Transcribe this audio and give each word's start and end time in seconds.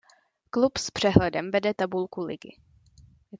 Klub 0.49 0.77
s 0.77 0.91
přehledem 0.91 1.51
vede 1.51 1.73
tabulku 1.73 2.21
ligy. 2.21 2.57